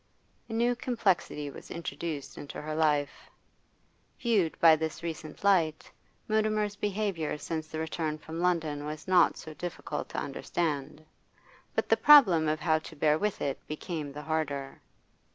A 0.49 0.53
new 0.53 0.75
complexity 0.75 1.51
was 1.51 1.69
introduced 1.69 2.35
into 2.35 2.59
her 2.59 2.73
life. 2.73 3.29
Viewed 4.19 4.59
by 4.59 4.75
this 4.75 5.03
recent 5.03 5.43
light, 5.43 5.91
Mutimer's 6.27 6.75
behaviour 6.75 7.37
since 7.37 7.67
the 7.67 7.77
return 7.77 8.17
from 8.17 8.39
London 8.41 8.83
was 8.85 9.07
not 9.07 9.37
so 9.37 9.53
difficult 9.53 10.09
to 10.09 10.17
understand; 10.17 11.05
but 11.75 11.87
the 11.87 11.97
problem 11.97 12.47
of 12.47 12.59
how 12.61 12.79
to 12.79 12.95
bear 12.95 13.19
with 13.19 13.43
it 13.43 13.59
became 13.67 14.11
the 14.11 14.23
harder. 14.23 14.81